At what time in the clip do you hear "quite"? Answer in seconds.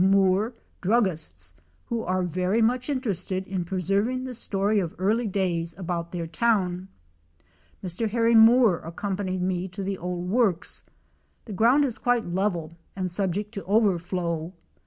11.99-12.25